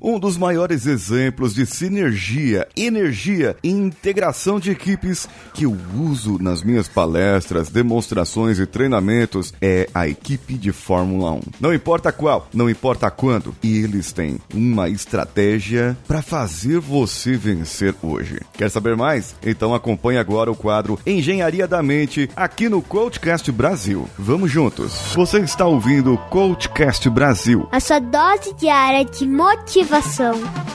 [0.00, 6.62] um dos maiores exemplos de sinergia, energia e integração de equipes que eu uso nas
[6.62, 11.40] minhas palestras, demonstrações e treinamentos é a equipe de Fórmula 1.
[11.60, 18.40] Não importa qual, não importa quando, eles têm uma estratégia para fazer você vencer hoje.
[18.54, 19.34] Quer saber mais?
[19.44, 24.08] Então acompanhe agora o quadro Engenharia da Mente aqui no Coachcast Brasil.
[24.18, 24.92] Vamos juntos.
[25.14, 27.68] Você está ouvindo o Coachcast Brasil.
[27.70, 29.89] A sua dose diária de motivação.
[29.90, 30.69] Inovação.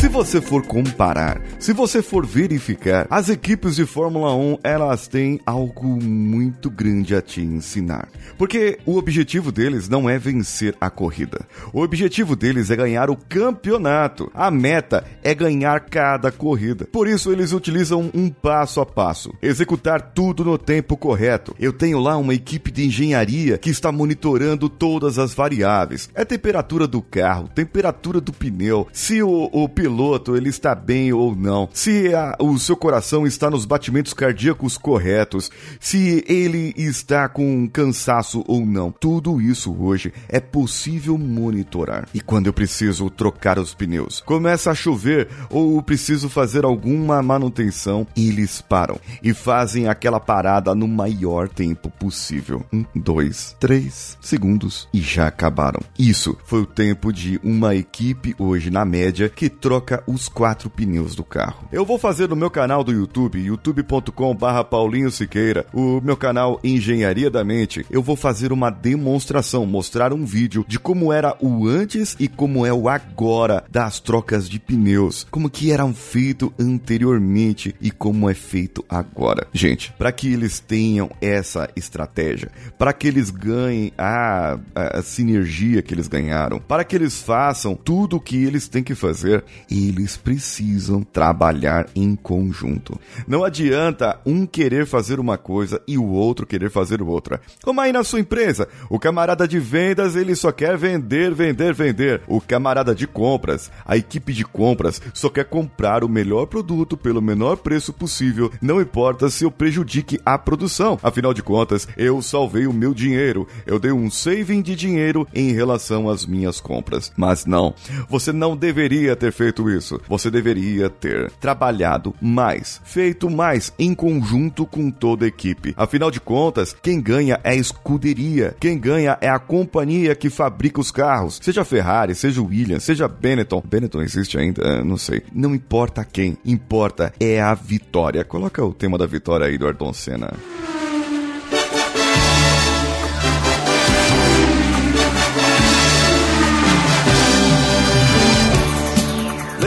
[0.00, 5.38] Se você for comparar, se você for verificar, as equipes de Fórmula 1, elas têm
[5.44, 8.08] algo muito grande a te ensinar.
[8.38, 11.46] Porque o objetivo deles não é vencer a corrida.
[11.70, 14.30] O objetivo deles é ganhar o campeonato.
[14.32, 16.86] A meta é ganhar cada corrida.
[16.90, 21.54] Por isso eles utilizam um passo a passo, executar tudo no tempo correto.
[21.60, 26.08] Eu tenho lá uma equipe de engenharia que está monitorando todas as variáveis.
[26.14, 29.89] É temperatura do carro, temperatura do pneu, se o, o piloto
[30.36, 35.50] ele está bem ou não, se a, o seu coração está nos batimentos cardíacos corretos,
[35.78, 38.90] se ele está com cansaço ou não.
[38.90, 42.08] Tudo isso hoje é possível monitorar.
[42.14, 48.06] E quando eu preciso trocar os pneus, começa a chover ou preciso fazer alguma manutenção,
[48.16, 52.64] eles param e fazem aquela parada no maior tempo possível.
[52.72, 55.80] Um, dois, três segundos e já acabaram.
[55.98, 61.14] Isso foi o tempo de uma equipe hoje na média que troca os quatro pneus
[61.14, 61.68] do carro.
[61.72, 67.30] Eu vou fazer no meu canal do YouTube, youtube.com/barra Paulinho Siqueira, o meu canal Engenharia
[67.30, 67.84] da Mente.
[67.90, 72.64] Eu vou fazer uma demonstração, mostrar um vídeo de como era o antes e como
[72.64, 78.34] é o agora das trocas de pneus, como que eram feito anteriormente e como é
[78.34, 79.46] feito agora.
[79.52, 85.82] Gente, para que eles tenham essa estratégia, para que eles ganhem a, a, a sinergia
[85.82, 90.16] que eles ganharam, para que eles façam tudo o que eles têm que fazer, eles
[90.16, 92.98] precisam trabalhar em conjunto.
[93.26, 97.40] Não adianta um querer fazer uma coisa e o outro querer fazer outra.
[97.62, 102.22] Como aí na sua empresa, o camarada de vendas ele só quer vender, vender, vender.
[102.26, 107.22] O camarada de compras, a equipe de compras só quer comprar o melhor produto pelo
[107.22, 110.98] menor preço possível, não importa se eu prejudique a produção.
[111.02, 115.52] Afinal de contas, eu salvei o meu dinheiro, eu dei um saving de dinheiro em
[115.52, 117.12] relação às minhas compras.
[117.16, 117.74] Mas não,
[118.08, 120.00] você não deveria ter feito isso.
[120.08, 125.74] Você deveria ter trabalhado mais, feito mais em conjunto com toda a equipe.
[125.76, 130.80] Afinal de contas, quem ganha é a escuderia, quem ganha é a companhia que fabrica
[130.80, 133.62] os carros, seja Ferrari, seja Williams, seja Benetton.
[133.66, 134.62] Benetton existe ainda?
[134.62, 135.22] É, não sei.
[135.32, 138.24] Não importa quem, importa é a vitória.
[138.24, 140.32] Coloca o tema da vitória aí do Ayrton Senna.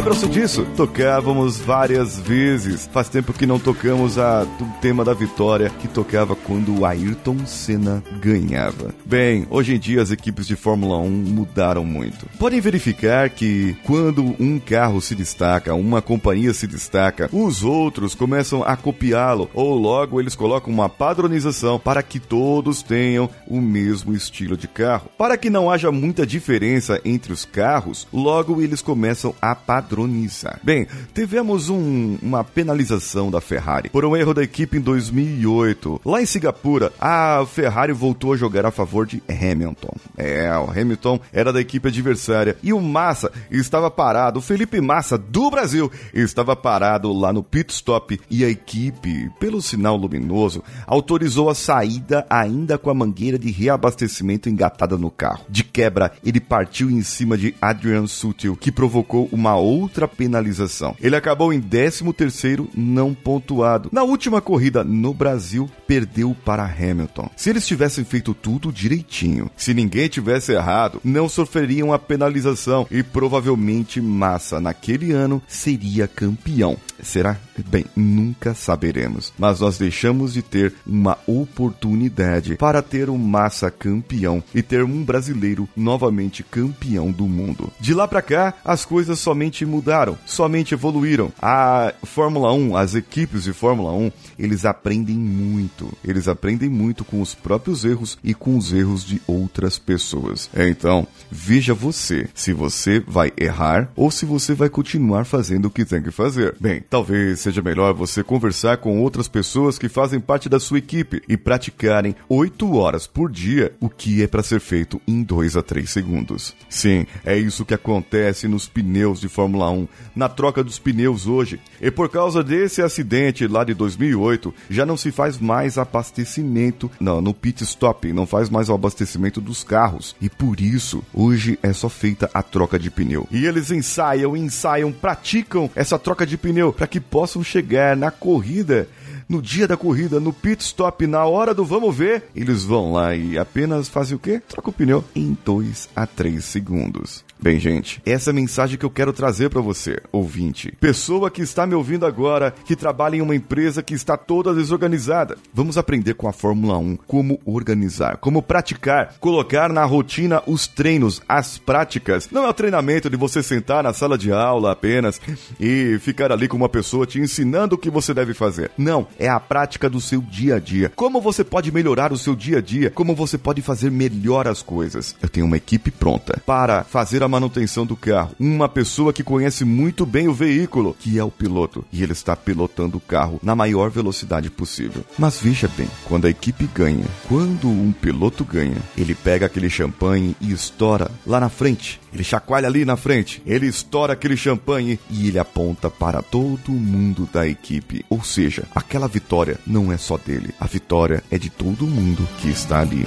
[0.00, 0.66] Lembram-se disso?
[0.78, 2.88] Tocávamos várias vezes.
[2.90, 7.44] Faz tempo que não tocamos a, o tema da vitória que tocava quando o Ayrton
[7.44, 8.94] Senna ganhava.
[9.04, 12.24] Bem, hoje em dia as equipes de Fórmula 1 mudaram muito.
[12.38, 18.62] Podem verificar que quando um carro se destaca, uma companhia se destaca, os outros começam
[18.62, 24.56] a copiá-lo ou logo eles colocam uma padronização para que todos tenham o mesmo estilo
[24.56, 25.10] de carro.
[25.18, 30.60] Para que não haja muita diferença entre os carros, logo eles começam a padronizar padronizar.
[30.62, 36.00] Bem, tivemos um, uma penalização da Ferrari por um erro da equipe em 2008.
[36.04, 39.94] Lá em Singapura, a Ferrari voltou a jogar a favor de Hamilton.
[40.16, 45.18] É, o Hamilton era da equipe adversária e o Massa estava parado, o Felipe Massa
[45.18, 51.50] do Brasil estava parado lá no pit stop e a equipe, pelo sinal luminoso, autorizou
[51.50, 55.44] a saída ainda com a mangueira de reabastecimento engatada no carro.
[55.48, 60.96] De quebra, ele partiu em cima de Adrian Sutil, que provocou uma outra penalização.
[61.00, 63.88] Ele acabou em 13º não pontuado.
[63.92, 67.30] Na última corrida no Brasil, perdeu para Hamilton.
[67.36, 73.02] Se eles tivessem feito tudo direitinho, se ninguém tivesse errado, não sofreriam a penalização e
[73.02, 76.76] provavelmente Massa naquele ano seria campeão.
[77.02, 77.38] Será?
[77.68, 79.32] Bem, nunca saberemos.
[79.38, 85.04] Mas nós deixamos de ter uma oportunidade para ter um Massa campeão e ter um
[85.04, 87.72] brasileiro novamente campeão do mundo.
[87.80, 91.32] De lá para cá, as coisas somente mudaram, somente evoluíram.
[91.40, 95.92] A Fórmula 1, as equipes de Fórmula 1, eles aprendem muito.
[96.04, 100.50] Eles aprendem muito com os próprios erros e com os erros de outras pessoas.
[100.54, 105.84] Então, veja você se você vai errar ou se você vai continuar fazendo o que
[105.84, 106.54] tem que fazer.
[106.60, 111.20] Bem, talvez seja melhor você conversar com outras pessoas que fazem parte da sua equipe
[111.28, 115.62] e praticarem 8 horas por dia o que é para ser feito em 2 a
[115.62, 116.54] 3 segundos.
[116.68, 121.60] Sim, é isso que acontece nos pneus de Fórmula 1, na troca dos pneus hoje.
[121.80, 127.20] E por causa desse acidente lá de 2008, já não se faz mais abastecimento não,
[127.20, 130.14] no pit stop, não faz mais o abastecimento dos carros.
[130.20, 133.26] E por isso, hoje é só feita a troca de pneu.
[133.28, 138.88] E eles ensaiam, ensaiam, praticam essa troca de pneu para que possam chegar na corrida
[139.28, 143.14] no dia da corrida, no pit stop, na hora do vamos ver, eles vão lá
[143.14, 144.42] e apenas fazem o quê?
[144.48, 147.24] Troca o pneu em 2 a 3 segundos.
[147.42, 150.74] Bem, gente, essa é a mensagem que eu quero trazer para você, ouvinte.
[150.78, 155.38] Pessoa que está me ouvindo agora, que trabalha em uma empresa que está toda desorganizada.
[155.54, 161.22] Vamos aprender com a Fórmula 1 como organizar, como praticar, colocar na rotina os treinos,
[161.26, 162.28] as práticas.
[162.30, 165.18] Não é o treinamento de você sentar na sala de aula apenas
[165.58, 168.70] e ficar ali com uma pessoa te ensinando o que você deve fazer.
[168.76, 170.92] Não, é a prática do seu dia a dia.
[170.94, 172.90] Como você pode melhorar o seu dia a dia?
[172.90, 175.16] Como você pode fazer melhor as coisas?
[175.22, 178.34] Eu tenho uma equipe pronta para fazer a manutenção do carro.
[178.38, 182.36] Uma pessoa que conhece muito bem o veículo, que é o piloto, e ele está
[182.36, 185.04] pilotando o carro na maior velocidade possível.
[185.18, 190.36] Mas veja bem, quando a equipe ganha, quando um piloto ganha, ele pega aquele champanhe
[190.40, 192.00] e estoura lá na frente.
[192.12, 197.28] Ele chacoalha ali na frente, ele estoura aquele champanhe e ele aponta para todo mundo
[197.32, 198.04] da equipe.
[198.10, 202.48] Ou seja, aquela vitória não é só dele, a vitória é de todo mundo que
[202.48, 203.06] está ali.